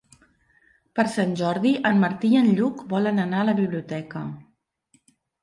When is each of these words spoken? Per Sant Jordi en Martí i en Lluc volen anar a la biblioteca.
Per 0.99 1.03
Sant 1.15 1.35
Jordi 1.41 1.73
en 1.89 1.99
Martí 2.05 2.31
i 2.37 2.39
en 2.41 2.49
Lluc 2.61 2.81
volen 2.95 3.25
anar 3.27 3.43
a 3.45 3.49
la 3.53 3.57
biblioteca. 3.61 4.25